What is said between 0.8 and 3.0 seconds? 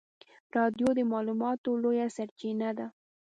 د معلوماتو لویه سرچینه ده.